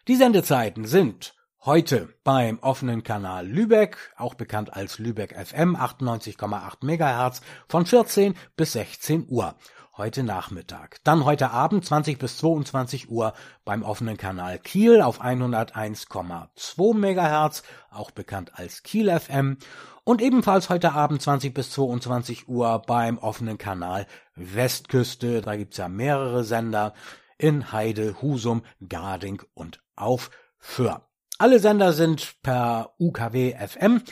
Die 0.09 0.17
Sendezeiten 0.17 0.85
sind 0.85 1.35
heute 1.65 2.13
beim 2.23 2.59
offenen 2.59 3.03
Kanal 3.03 3.47
Lübeck, 3.47 3.97
auch 4.17 4.35
bekannt 4.35 4.75
als 4.75 4.99
Lübeck 4.99 5.35
FM 5.35 5.75
98,8 5.75 6.85
MHz 6.85 7.41
von 7.67 7.87
14 7.87 8.35
bis 8.57 8.73
16 8.73 9.27
Uhr 9.29 9.55
heute 9.97 10.23
Nachmittag. 10.23 10.99
Dann 11.05 11.25
heute 11.25 11.51
Abend 11.51 11.85
20 11.85 12.19
bis 12.19 12.39
22 12.39 13.11
Uhr 13.11 13.35
beim 13.65 13.83
offenen 13.83 14.17
Kanal 14.17 14.59
Kiel 14.59 15.03
auf 15.03 15.23
101,2 15.23 16.95
MHz, 16.95 17.63
auch 17.91 18.11
bekannt 18.11 18.53
als 18.55 18.83
Kiel 18.83 19.11
FM 19.19 19.59
und 20.05 20.23
ebenfalls 20.23 20.71
heute 20.71 20.93
Abend 20.93 21.21
20 21.21 21.53
bis 21.53 21.71
22 21.73 22.49
Uhr 22.49 22.83
beim 22.87 23.19
offenen 23.19 23.59
Kanal 23.59 24.07
Westküste. 24.35 25.43
Da 25.43 25.57
gibt's 25.57 25.77
ja 25.77 25.89
mehrere 25.89 26.45
Sender 26.45 26.95
in 27.39 27.73
Heide, 27.73 28.23
Husum, 28.23 28.63
Garding 28.89 29.43
und 29.55 29.83
auf 29.95 30.31
Föhr. 30.59 31.07
Alle 31.39 31.59
Sender 31.59 31.93
sind 31.93 32.37
per 32.43 32.95
UKW 32.99 33.55
FM, 33.55 34.03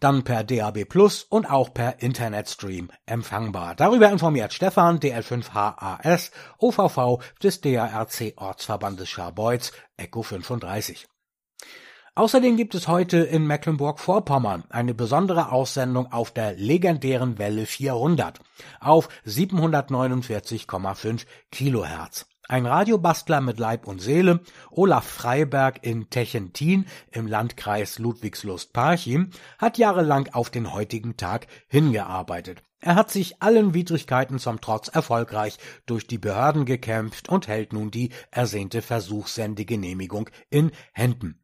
dann 0.00 0.24
per 0.24 0.44
DAB 0.44 0.84
Plus 0.84 1.24
und 1.24 1.50
auch 1.50 1.72
per 1.72 2.02
Internetstream 2.02 2.90
empfangbar. 3.06 3.74
Darüber 3.74 4.10
informiert 4.10 4.52
Stefan, 4.52 4.98
DL5HAS, 4.98 6.30
OVV 6.58 7.22
des 7.42 7.60
DARC 7.60 8.34
Ortsverbandes 8.36 9.08
Scharbeutz, 9.08 9.72
Echo 9.96 10.22
35. 10.22 11.08
Außerdem 12.18 12.56
gibt 12.56 12.74
es 12.74 12.88
heute 12.88 13.18
in 13.18 13.46
Mecklenburg-Vorpommern 13.46 14.64
eine 14.70 14.92
besondere 14.92 15.52
Aussendung 15.52 16.12
auf 16.12 16.32
der 16.32 16.54
legendären 16.54 17.38
Welle 17.38 17.64
400 17.64 18.40
auf 18.80 19.08
749,5 19.24 21.26
Kilohertz. 21.52 22.26
Ein 22.50 22.64
Radiobastler 22.64 23.42
mit 23.42 23.58
Leib 23.58 23.86
und 23.86 24.00
Seele, 24.00 24.40
Olaf 24.70 25.06
Freiberg 25.06 25.84
in 25.84 26.08
Techentin 26.08 26.86
im 27.10 27.26
Landkreis 27.26 27.98
Ludwigslust-Parchim, 27.98 29.32
hat 29.58 29.76
jahrelang 29.76 30.30
auf 30.32 30.48
den 30.48 30.72
heutigen 30.72 31.18
Tag 31.18 31.46
hingearbeitet. 31.68 32.64
Er 32.80 32.94
hat 32.94 33.10
sich 33.10 33.42
allen 33.42 33.74
Widrigkeiten 33.74 34.38
zum 34.38 34.60
Trotz 34.60 34.86
erfolgreich 34.86 35.58
durch 35.86 36.06
die 36.06 36.18
Behörden 36.18 36.64
gekämpft 36.64 37.28
und 37.28 37.48
hält 37.48 37.72
nun 37.72 37.90
die 37.90 38.10
ersehnte 38.30 38.82
Versuchssendegenehmigung 38.82 40.30
in 40.48 40.70
Händen. 40.92 41.42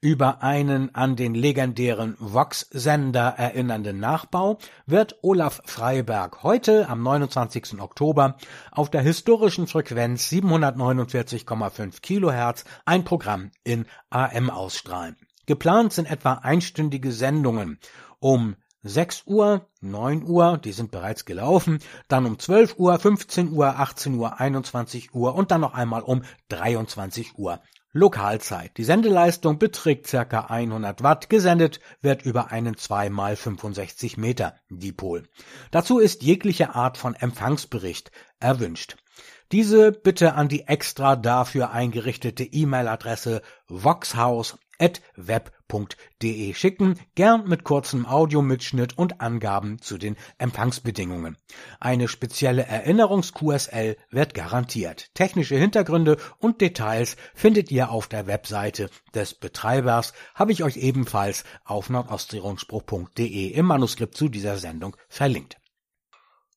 Über 0.00 0.44
einen 0.44 0.94
an 0.94 1.16
den 1.16 1.34
legendären 1.34 2.16
Vox-Sender 2.20 3.34
erinnernden 3.36 3.98
Nachbau 3.98 4.58
wird 4.86 5.18
Olaf 5.22 5.60
Freiberg 5.64 6.44
heute 6.44 6.88
am 6.88 7.02
29. 7.02 7.80
Oktober 7.80 8.36
auf 8.70 8.88
der 8.88 9.02
historischen 9.02 9.66
Frequenz 9.66 10.30
749,5 10.30 12.00
Kilohertz 12.00 12.64
ein 12.84 13.02
Programm 13.02 13.50
in 13.64 13.86
AM 14.10 14.50
ausstrahlen. 14.50 15.16
Geplant 15.46 15.92
sind 15.92 16.08
etwa 16.08 16.34
einstündige 16.34 17.10
Sendungen 17.10 17.80
um 18.20 18.56
6 18.86 19.24
Uhr, 19.26 19.66
9 19.80 20.24
Uhr, 20.24 20.58
die 20.58 20.72
sind 20.72 20.90
bereits 20.90 21.24
gelaufen, 21.24 21.80
dann 22.08 22.26
um 22.26 22.38
12 22.38 22.78
Uhr, 22.78 22.98
15 22.98 23.52
Uhr, 23.52 23.78
18 23.78 24.14
Uhr, 24.14 24.40
21 24.40 25.14
Uhr 25.14 25.34
und 25.34 25.50
dann 25.50 25.60
noch 25.60 25.74
einmal 25.74 26.02
um 26.02 26.22
23 26.48 27.36
Uhr. 27.38 27.60
Lokalzeit. 27.92 28.76
Die 28.76 28.84
Sendeleistung 28.84 29.58
beträgt 29.58 30.06
ca. 30.10 30.40
100 30.40 31.02
Watt, 31.02 31.30
gesendet 31.30 31.80
wird 32.02 32.26
über 32.26 32.50
einen 32.50 32.76
2 32.76 33.06
x 33.06 33.40
65 33.40 34.18
Meter 34.18 34.54
Dipol. 34.68 35.28
Dazu 35.70 35.98
ist 35.98 36.22
jegliche 36.22 36.74
Art 36.74 36.98
von 36.98 37.14
Empfangsbericht 37.14 38.10
erwünscht. 38.38 38.96
Diese 39.50 39.92
bitte 39.92 40.34
an 40.34 40.48
die 40.48 40.66
extra 40.66 41.16
dafür 41.16 41.70
eingerichtete 41.70 42.44
E-Mail-Adresse 42.44 43.40
voxhaus 43.68 44.58
web.de 45.68 46.54
schicken, 46.54 46.98
gern 47.14 47.48
mit 47.48 47.64
kurzem 47.64 48.06
Audiomitschnitt 48.06 48.96
und 48.98 49.20
Angaben 49.20 49.80
zu 49.80 49.98
den 49.98 50.16
Empfangsbedingungen. 50.38 51.36
Eine 51.80 52.08
spezielle 52.08 52.66
Erinnerungs-QSL 52.66 53.96
wird 54.10 54.34
garantiert. 54.34 55.14
Technische 55.14 55.56
Hintergründe 55.56 56.18
und 56.38 56.60
Details 56.60 57.16
findet 57.34 57.70
ihr 57.70 57.90
auf 57.90 58.08
der 58.08 58.26
Webseite 58.26 58.90
des 59.14 59.34
Betreibers, 59.34 60.12
habe 60.34 60.52
ich 60.52 60.62
euch 60.62 60.76
ebenfalls 60.76 61.44
auf 61.64 61.90
nordostseerundspruch.de 61.90 63.48
im 63.48 63.66
Manuskript 63.66 64.16
zu 64.16 64.28
dieser 64.28 64.58
Sendung 64.58 64.96
verlinkt. 65.08 65.58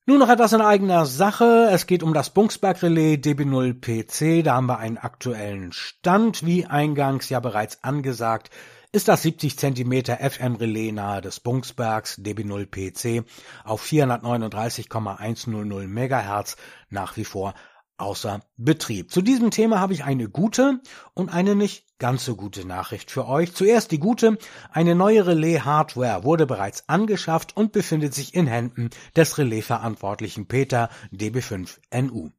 Nun 0.09 0.17
noch 0.17 0.29
etwas 0.29 0.53
in 0.53 0.61
eigener 0.61 1.05
Sache. 1.05 1.69
Es 1.71 1.85
geht 1.85 2.01
um 2.01 2.15
das 2.15 2.31
Bungsberg 2.31 2.81
Relais 2.81 3.17
DB0 3.17 3.75
PC. 3.79 4.43
Da 4.43 4.55
haben 4.55 4.65
wir 4.65 4.79
einen 4.79 4.97
aktuellen 4.97 5.71
Stand. 5.71 6.43
Wie 6.43 6.65
eingangs 6.65 7.29
ja 7.29 7.39
bereits 7.39 7.83
angesagt, 7.83 8.49
ist 8.91 9.07
das 9.07 9.21
70 9.21 9.55
cm 9.57 10.05
FM 10.05 10.55
Relais 10.55 10.91
nahe 10.91 11.21
des 11.21 11.39
Bungsbergs 11.39 12.17
DB0 12.17 12.65
PC 12.65 13.23
auf 13.63 13.81
439,100 13.81 15.87
MHz 15.87 16.57
nach 16.89 17.15
wie 17.15 17.25
vor 17.25 17.53
außer 17.97 18.39
Betrieb. 18.57 19.11
Zu 19.11 19.21
diesem 19.21 19.51
Thema 19.51 19.79
habe 19.79 19.93
ich 19.93 20.05
eine 20.05 20.27
gute 20.27 20.81
und 21.13 21.29
eine 21.29 21.55
nicht 21.55 21.99
ganz 21.99 22.25
so 22.25 22.35
gute 22.35 22.65
Nachricht 22.65 23.11
für 23.11 23.27
euch. 23.27 23.53
Zuerst 23.53 23.91
die 23.91 23.99
gute. 23.99 24.39
Eine 24.71 24.95
neue 24.95 25.27
Relais-Hardware 25.27 26.23
wurde 26.23 26.47
bereits 26.47 26.85
angeschafft 26.87 27.55
und 27.55 27.73
befindet 27.73 28.15
sich 28.15 28.33
in 28.33 28.47
Händen 28.47 28.89
des 29.15 29.37
Relais-Verantwortlichen 29.37 30.47
Peter 30.47 30.89
DB5NU. 31.13 32.31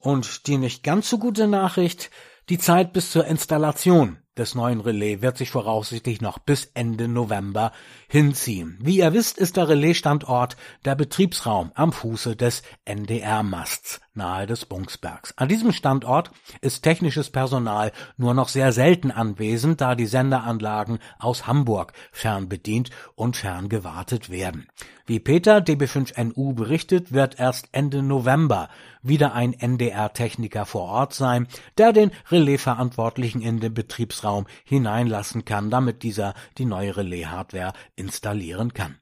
Und 0.00 0.46
die 0.46 0.58
nicht 0.58 0.82
ganz 0.82 1.08
so 1.08 1.18
gute 1.18 1.46
Nachricht, 1.46 2.10
die 2.48 2.58
Zeit 2.58 2.92
bis 2.92 3.10
zur 3.10 3.24
Installation 3.24 4.18
des 4.38 4.54
neuen 4.54 4.80
Relais 4.80 5.20
wird 5.20 5.36
sich 5.36 5.50
voraussichtlich 5.50 6.20
noch 6.20 6.38
bis 6.38 6.70
Ende 6.74 7.08
November 7.08 7.72
hinziehen. 8.08 8.78
Wie 8.80 8.98
ihr 8.98 9.12
wisst, 9.12 9.38
ist 9.38 9.56
der 9.56 9.68
Relaisstandort 9.68 10.56
der 10.84 10.94
Betriebsraum 10.94 11.72
am 11.74 11.92
Fuße 11.92 12.36
des 12.36 12.62
NDR-Masts 12.84 14.00
nahe 14.18 14.46
des 14.46 14.66
Bungsbergs. 14.66 15.32
An 15.36 15.48
diesem 15.48 15.72
Standort 15.72 16.30
ist 16.60 16.82
technisches 16.82 17.30
Personal 17.30 17.92
nur 18.18 18.34
noch 18.34 18.48
sehr 18.48 18.72
selten 18.72 19.10
anwesend, 19.10 19.80
da 19.80 19.94
die 19.94 20.06
Senderanlagen 20.06 20.98
aus 21.18 21.46
Hamburg 21.46 21.94
fernbedient 22.12 22.90
und 23.14 23.38
ferngewartet 23.38 24.28
werden. 24.28 24.66
Wie 25.06 25.20
Peter 25.20 25.58
DB5NU 25.58 26.54
berichtet, 26.54 27.12
wird 27.12 27.40
erst 27.40 27.70
Ende 27.72 28.02
November 28.02 28.68
wieder 29.00 29.32
ein 29.32 29.54
NDR-Techniker 29.54 30.66
vor 30.66 30.82
Ort 30.82 31.14
sein, 31.14 31.46
der 31.78 31.94
den 31.94 32.10
Relaisverantwortlichen 32.30 33.40
in 33.40 33.60
den 33.60 33.72
Betriebsraum 33.72 34.46
hineinlassen 34.64 35.46
kann, 35.46 35.70
damit 35.70 36.02
dieser 36.02 36.34
die 36.58 36.66
neue 36.66 36.94
Relais-Hardware 36.98 37.72
installieren 37.96 38.74
kann. 38.74 38.96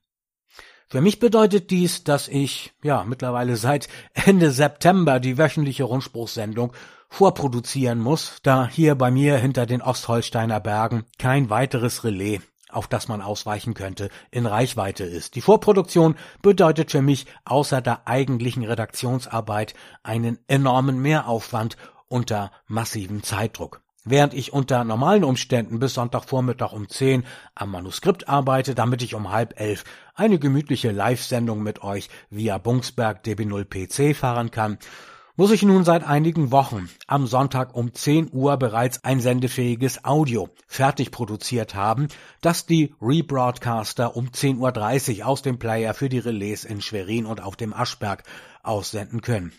Für 0.88 1.00
mich 1.00 1.18
bedeutet 1.18 1.70
dies, 1.70 2.04
dass 2.04 2.28
ich, 2.28 2.72
ja, 2.82 3.04
mittlerweile 3.04 3.56
seit 3.56 3.88
Ende 4.14 4.52
September 4.52 5.18
die 5.18 5.36
wöchentliche 5.36 5.84
Rundspruchsendung 5.84 6.72
vorproduzieren 7.08 7.98
muss, 7.98 8.38
da 8.42 8.68
hier 8.68 8.94
bei 8.94 9.10
mir 9.10 9.36
hinter 9.36 9.66
den 9.66 9.82
Ostholsteiner 9.82 10.60
Bergen 10.60 11.04
kein 11.18 11.50
weiteres 11.50 12.04
Relais 12.04 12.40
auf 12.68 12.88
das 12.88 13.08
man 13.08 13.22
ausweichen 13.22 13.74
könnte, 13.74 14.10
in 14.30 14.44
Reichweite 14.44 15.04
ist. 15.04 15.34
Die 15.34 15.40
Vorproduktion 15.40 16.16
bedeutet 16.42 16.90
für 16.90 17.00
mich 17.00 17.26
außer 17.44 17.80
der 17.80 18.06
eigentlichen 18.06 18.64
Redaktionsarbeit 18.64 19.74
einen 20.02 20.38
enormen 20.46 20.98
Mehraufwand 21.00 21.76
unter 22.08 22.50
massivem 22.66 23.22
Zeitdruck. 23.22 23.80
Während 24.08 24.34
ich 24.34 24.52
unter 24.52 24.84
normalen 24.84 25.24
Umständen 25.24 25.80
bis 25.80 25.94
Sonntagvormittag 25.94 26.72
um 26.72 26.88
10 26.88 27.24
am 27.56 27.72
Manuskript 27.72 28.28
arbeite, 28.28 28.76
damit 28.76 29.02
ich 29.02 29.16
um 29.16 29.32
halb 29.32 29.58
elf 29.60 29.82
eine 30.14 30.38
gemütliche 30.38 30.92
Live-Sendung 30.92 31.60
mit 31.60 31.82
euch 31.82 32.08
via 32.30 32.56
Bungsberg 32.58 33.24
DB0 33.24 33.64
PC 33.64 34.16
fahren 34.16 34.52
kann, 34.52 34.78
muss 35.34 35.50
ich 35.50 35.64
nun 35.64 35.84
seit 35.84 36.04
einigen 36.04 36.52
Wochen 36.52 36.88
am 37.08 37.26
Sonntag 37.26 37.74
um 37.74 37.92
10 37.92 38.30
Uhr 38.32 38.56
bereits 38.58 39.02
ein 39.02 39.20
sendefähiges 39.20 40.04
Audio 40.04 40.50
fertig 40.68 41.10
produziert 41.10 41.74
haben, 41.74 42.06
das 42.40 42.64
die 42.64 42.94
Rebroadcaster 43.02 44.14
um 44.16 44.28
10.30 44.28 45.18
Uhr 45.18 45.26
aus 45.26 45.42
dem 45.42 45.58
Player 45.58 45.94
für 45.94 46.08
die 46.08 46.20
Relais 46.20 46.64
in 46.64 46.80
Schwerin 46.80 47.26
und 47.26 47.42
auf 47.42 47.56
dem 47.56 47.74
Aschberg 47.74 48.22
aussenden 48.62 49.20
können. 49.20 49.52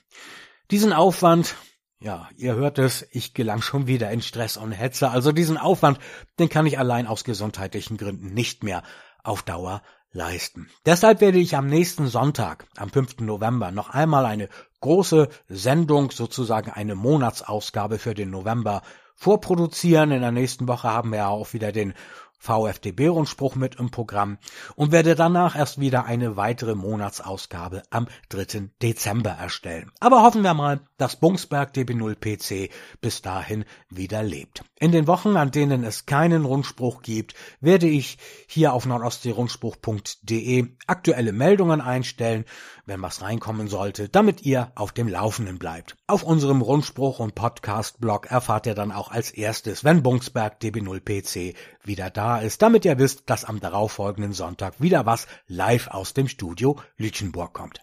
Diesen 0.72 0.94
Aufwand 0.94 1.56
ja, 2.00 2.30
ihr 2.36 2.56
hört 2.56 2.78
es, 2.78 3.08
ich 3.12 3.34
gelang 3.34 3.62
schon 3.62 3.88
wieder 3.88 4.12
in 4.12 4.22
Stress 4.22 4.58
und 4.58 4.72
Hetze. 4.72 5.10
Also 5.10 5.32
diesen 5.32 5.58
Aufwand, 5.58 6.00
den 6.38 6.50
kann 6.50 6.66
ich 6.66 6.78
allein 6.78 7.08
aus 7.08 7.24
gesundheitlichen 7.24 7.98
Gründen 7.98 8.34
nicht 8.34 8.64
mehr 8.64 8.84
auf 9.24 9.42
Dauer 9.42 9.82
leisten. 10.12 10.70
Deshalb 10.86 11.22
werde 11.22 11.40
ich 11.40 11.56
am 11.56 11.68
nächsten 11.68 12.08
Sonntag, 12.08 12.68
am 12.78 12.90
5. 12.90 13.20
November, 13.20 13.72
noch 13.72 13.90
einmal 13.90 14.26
eine 14.26 14.50
große 14.80 15.30
Sendung, 15.48 16.12
sozusagen 16.12 16.72
eine 16.72 16.96
Monatsausgabe 16.96 17.98
für 17.98 18.14
den 18.14 18.30
November 18.30 18.84
vorproduzieren. 19.16 20.12
In 20.12 20.22
der 20.22 20.32
nächsten 20.32 20.68
Woche 20.68 20.90
haben 20.90 21.12
wir 21.12 21.20
ja 21.20 21.28
auch 21.28 21.54
wieder 21.54 21.72
den 21.72 21.94
VfDB-Rundspruch 22.38 23.56
mit 23.56 23.76
im 23.76 23.92
Programm 23.92 24.38
und 24.76 24.92
werde 24.92 25.16
danach 25.16 25.56
erst 25.56 25.80
wieder 25.80 26.06
eine 26.06 26.38
weitere 26.38 26.76
Monatsausgabe 26.76 27.84
am 27.90 28.08
3. 28.30 28.70
Dezember 28.82 29.32
erstellen. 29.32 29.92
Aber 30.00 30.24
hoffen 30.24 30.44
wir 30.44 30.54
mal, 30.54 30.82
dass 30.98 31.16
Bungsberg 31.16 31.74
DB0 31.74 32.16
PC 32.16 32.72
bis 33.02 33.22
dahin 33.22 33.66
wieder 33.90 34.24
lebt. 34.24 34.64
In 34.80 34.92
den 34.92 35.08
Wochen, 35.08 35.38
an 35.38 35.52
denen 35.52 35.84
es 35.84 36.06
keinen 36.06 36.46
Rundspruch 36.46 37.02
gibt, 37.02 37.34
werde 37.62 37.88
ich 37.88 38.18
hier 38.48 38.74
auf 38.74 38.86
nordostseerundspruch.de 38.86 40.68
aktuelle 40.86 41.34
Meldungen 41.34 41.82
einstellen, 41.82 42.46
wenn 42.88 43.02
was 43.02 43.22
reinkommen 43.22 43.68
sollte, 43.68 44.10
damit 44.10 44.42
ihr 44.44 44.72
auf 44.74 44.92
dem 44.92 45.08
Laufenden 45.08 45.60
bleibt. 45.60 45.96
Auf 46.08 46.24
unserem 46.24 46.62
Rundspruch 46.62 47.20
und 47.20 47.36
Podcast-Blog 47.36 48.32
erfahrt 48.32 48.66
ihr 48.66 48.74
dann 48.74 48.92
auch 48.92 49.12
als 49.12 49.30
erstes, 49.30 49.84
wenn 49.84 50.02
Bungsberg 50.02 50.60
DB0 50.62 51.02
PC 51.02 51.56
wieder 51.84 52.10
da 52.10 52.40
ist, 52.40 52.62
damit 52.62 52.86
ihr 52.86 52.98
wisst, 52.98 53.30
dass 53.30 53.46
am 53.46 53.60
darauffolgenden 53.60 54.34
Sonntag 54.34 54.82
wieder 54.82 55.06
was 55.06 55.28
live 55.48 55.90
aus 55.90 56.14
dem 56.14 56.28
Studio 56.28 56.78
Lütchenburg 56.98 57.54
kommt. 57.54 57.82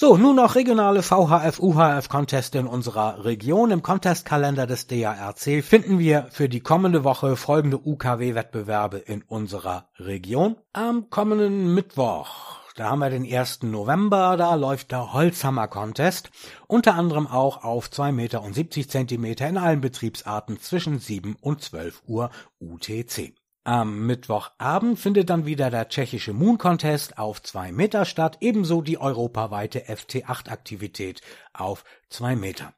So, 0.00 0.16
nun 0.16 0.36
noch 0.36 0.54
regionale 0.54 1.02
VHF-UHF-Conteste 1.02 2.58
in 2.58 2.68
unserer 2.68 3.24
Region. 3.24 3.72
Im 3.72 3.82
Contestkalender 3.82 4.68
des 4.68 4.86
DARC 4.86 5.64
finden 5.64 5.98
wir 5.98 6.28
für 6.30 6.48
die 6.48 6.60
kommende 6.60 7.02
Woche 7.02 7.34
folgende 7.34 7.80
UKW-Wettbewerbe 7.84 8.98
in 8.98 9.22
unserer 9.22 9.88
Region. 9.98 10.54
Am 10.72 11.10
kommenden 11.10 11.74
Mittwoch 11.74 12.67
da 12.78 12.90
haben 12.90 13.00
wir 13.00 13.10
den 13.10 13.26
1. 13.26 13.64
November, 13.64 14.36
da 14.36 14.54
läuft 14.54 14.92
der 14.92 15.12
Holzhammer 15.12 15.66
Contest, 15.66 16.30
unter 16.68 16.94
anderem 16.94 17.26
auch 17.26 17.64
auf 17.64 17.90
2 17.90 18.12
Meter 18.12 18.40
und 18.40 18.54
70 18.54 18.88
Zentimeter 18.88 19.48
in 19.48 19.58
allen 19.58 19.80
Betriebsarten 19.80 20.60
zwischen 20.60 21.00
7 21.00 21.36
und 21.40 21.60
12 21.60 22.02
Uhr 22.06 22.30
UTC. 22.60 23.34
Am 23.64 24.06
Mittwochabend 24.06 24.96
findet 24.96 25.28
dann 25.28 25.44
wieder 25.44 25.70
der 25.70 25.88
tschechische 25.88 26.32
Moon 26.32 26.56
Contest 26.56 27.18
auf 27.18 27.42
zwei 27.42 27.72
Meter 27.72 28.04
statt, 28.04 28.38
ebenso 28.40 28.80
die 28.80 28.98
europaweite 28.98 29.86
FT8-Aktivität 29.88 31.20
auf 31.52 31.82
zwei 32.08 32.36
Meter. 32.36 32.74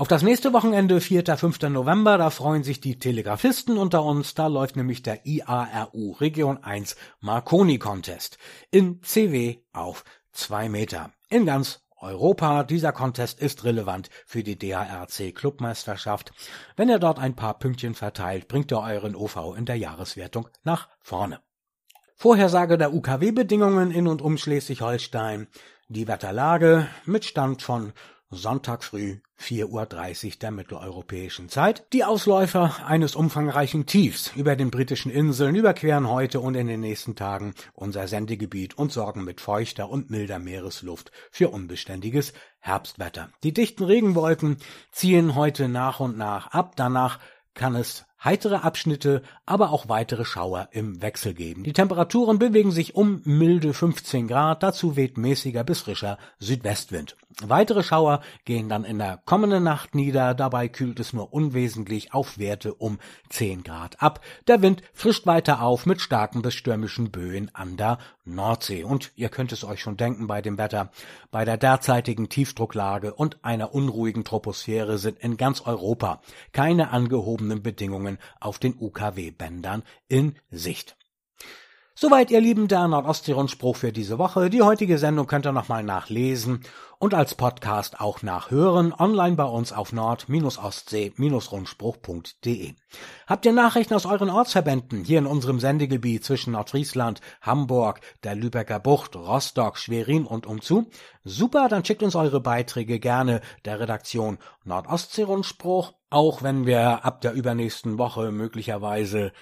Auf 0.00 0.08
das 0.08 0.22
nächste 0.22 0.54
Wochenende, 0.54 0.98
4. 0.98 1.36
5. 1.36 1.60
November, 1.68 2.16
da 2.16 2.30
freuen 2.30 2.62
sich 2.62 2.80
die 2.80 2.98
Telegrafisten 2.98 3.76
unter 3.76 4.02
uns. 4.02 4.32
Da 4.32 4.46
läuft 4.46 4.74
nämlich 4.74 5.02
der 5.02 5.26
IARU 5.26 6.12
Region 6.12 6.64
1 6.64 6.96
Marconi 7.20 7.78
Contest 7.78 8.38
in 8.70 9.02
CW 9.02 9.58
auf 9.74 10.04
zwei 10.32 10.70
Meter. 10.70 11.10
In 11.28 11.44
ganz 11.44 11.82
Europa. 11.98 12.64
Dieser 12.64 12.92
Contest 12.92 13.40
ist 13.40 13.64
relevant 13.64 14.08
für 14.24 14.42
die 14.42 14.58
DARC 14.58 15.34
Clubmeisterschaft. 15.34 16.32
Wenn 16.76 16.88
er 16.88 16.98
dort 16.98 17.18
ein 17.18 17.36
paar 17.36 17.58
Pünktchen 17.58 17.94
verteilt, 17.94 18.48
bringt 18.48 18.72
er 18.72 18.80
euren 18.80 19.14
OV 19.14 19.54
in 19.54 19.66
der 19.66 19.76
Jahreswertung 19.76 20.48
nach 20.64 20.88
vorne. 21.02 21.40
Vorhersage 22.16 22.78
der 22.78 22.94
UKW-Bedingungen 22.94 23.90
in 23.90 24.08
und 24.08 24.22
um 24.22 24.38
Schleswig-Holstein. 24.38 25.48
Die 25.88 26.08
Wetterlage 26.08 26.88
mit 27.04 27.26
Stand 27.26 27.60
von 27.60 27.92
Sonntag 28.32 28.84
früh 28.84 29.18
4.30 29.40 30.26
Uhr 30.26 30.32
der 30.40 30.50
mitteleuropäischen 30.52 31.48
Zeit. 31.48 31.84
Die 31.92 32.04
Ausläufer 32.04 32.86
eines 32.86 33.16
umfangreichen 33.16 33.86
Tiefs 33.86 34.30
über 34.36 34.54
den 34.54 34.70
britischen 34.70 35.10
Inseln 35.10 35.56
überqueren 35.56 36.08
heute 36.08 36.38
und 36.38 36.54
in 36.54 36.68
den 36.68 36.80
nächsten 36.80 37.16
Tagen 37.16 37.54
unser 37.72 38.06
Sendegebiet 38.06 38.78
und 38.78 38.92
sorgen 38.92 39.24
mit 39.24 39.40
feuchter 39.40 39.90
und 39.90 40.10
milder 40.10 40.38
Meeresluft 40.38 41.10
für 41.32 41.48
unbeständiges 41.48 42.32
Herbstwetter. 42.60 43.30
Die 43.42 43.52
dichten 43.52 43.82
Regenwolken 43.82 44.58
ziehen 44.92 45.34
heute 45.34 45.68
nach 45.68 45.98
und 45.98 46.16
nach 46.16 46.52
ab. 46.52 46.74
Danach 46.76 47.18
kann 47.54 47.74
es 47.74 48.04
heitere 48.22 48.56
Abschnitte, 48.56 49.22
aber 49.46 49.70
auch 49.70 49.88
weitere 49.88 50.24
Schauer 50.24 50.68
im 50.72 51.00
Wechsel 51.02 51.34
geben. 51.34 51.64
Die 51.64 51.72
Temperaturen 51.72 52.38
bewegen 52.38 52.70
sich 52.70 52.94
um 52.94 53.22
milde 53.24 53.72
15 53.72 54.28
Grad, 54.28 54.62
dazu 54.62 54.96
weht 54.96 55.16
mäßiger 55.16 55.64
bis 55.64 55.80
frischer 55.80 56.18
Südwestwind. 56.38 57.16
Weitere 57.42 57.82
Schauer 57.82 58.20
gehen 58.44 58.68
dann 58.68 58.84
in 58.84 58.98
der 58.98 59.18
kommenden 59.24 59.62
Nacht 59.62 59.94
nieder, 59.94 60.34
dabei 60.34 60.68
kühlt 60.68 61.00
es 61.00 61.12
nur 61.12 61.32
unwesentlich 61.32 62.12
auf 62.12 62.38
Werte 62.38 62.74
um 62.74 62.98
10 63.30 63.62
Grad 63.62 64.02
ab. 64.02 64.20
Der 64.46 64.60
Wind 64.62 64.82
frischt 64.92 65.26
weiter 65.26 65.62
auf 65.62 65.86
mit 65.86 66.00
starken 66.00 66.42
bis 66.42 66.54
stürmischen 66.54 67.10
Böen 67.10 67.50
an 67.54 67.76
der 67.76 67.98
Nordsee. 68.24 68.84
Und 68.84 69.12
ihr 69.16 69.28
könnt 69.28 69.52
es 69.52 69.64
euch 69.64 69.80
schon 69.80 69.96
denken 69.96 70.26
bei 70.26 70.42
dem 70.42 70.58
Wetter, 70.58 70.90
bei 71.30 71.44
der 71.44 71.56
derzeitigen 71.56 72.28
Tiefdrucklage 72.28 73.14
und 73.14 73.42
einer 73.42 73.74
unruhigen 73.74 74.24
Troposphäre 74.24 74.98
sind 74.98 75.18
in 75.20 75.36
ganz 75.36 75.62
Europa 75.62 76.20
keine 76.52 76.90
angehobenen 76.90 77.62
Bedingungen 77.62 78.09
Veränderungen 78.10 78.18
auf 78.40 78.58
den 78.58 78.74
UKW-Bändern 78.78 79.82
in 80.08 80.34
Sicht. 80.50 80.96
Soweit, 81.94 82.30
ihr 82.30 82.40
Lieben, 82.40 82.66
der 82.66 82.88
Nordostsee-Rundspruch 82.88 83.76
für 83.76 83.92
diese 83.92 84.16
Woche. 84.16 84.48
Die 84.48 84.62
heutige 84.62 84.96
Sendung 84.96 85.26
könnt 85.26 85.46
ihr 85.46 85.52
nochmal 85.52 85.82
nachlesen 85.82 86.62
und 86.98 87.12
als 87.12 87.34
Podcast 87.34 88.00
auch 88.00 88.22
nachhören, 88.22 88.94
online 88.94 89.36
bei 89.36 89.44
uns 89.44 89.74
auf 89.74 89.92
nord-ostsee-rundspruch.de. 89.92 92.74
Habt 93.26 93.44
ihr 93.44 93.52
Nachrichten 93.52 93.92
aus 93.92 94.06
euren 94.06 94.30
Ortsverbänden 94.30 95.04
hier 95.04 95.18
in 95.18 95.26
unserem 95.26 95.60
Sendegebiet 95.60 96.24
zwischen 96.24 96.52
Nordfriesland, 96.52 97.20
Hamburg, 97.42 98.00
der 98.24 98.34
Lübecker 98.34 98.80
Bucht, 98.80 99.14
Rostock, 99.14 99.76
Schwerin 99.76 100.24
und 100.24 100.46
umzu? 100.46 100.88
Super, 101.24 101.68
dann 101.68 101.84
schickt 101.84 102.02
uns 102.02 102.14
eure 102.14 102.40
Beiträge 102.40 102.98
gerne 102.98 103.42
der 103.66 103.78
Redaktion 103.78 104.38
Nordostsee-Rundspruch, 104.64 105.92
auch 106.10 106.42
wenn 106.42 106.66
wir 106.66 107.04
ab 107.04 107.20
der 107.20 107.32
übernächsten 107.32 107.98
Woche 107.98 108.32
möglicherweise 108.32 109.32